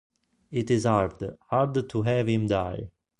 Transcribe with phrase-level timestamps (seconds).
[0.49, 2.89] It is hard, hard to have him die!